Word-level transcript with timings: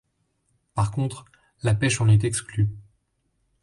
Par 0.73 0.89
contre, 0.89 1.25
la 1.61 1.75
pêche 1.75 2.01
en 2.01 2.09
est 2.09 2.23
exclue. 2.23 2.71